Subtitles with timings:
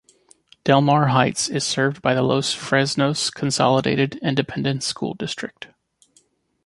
[0.63, 5.67] Del Mar Heights is served by the Los Fresnos Consolidated Independent School District.